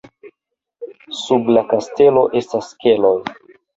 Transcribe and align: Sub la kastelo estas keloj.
Sub 1.19 1.51
la 1.57 1.65
kastelo 1.73 2.25
estas 2.41 2.73
keloj. 2.87 3.17